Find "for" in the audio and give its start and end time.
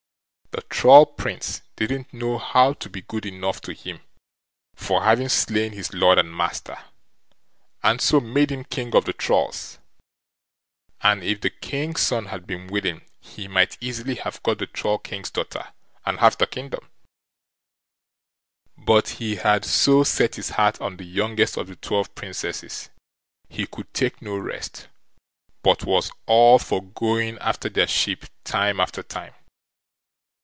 4.75-5.03, 26.59-26.81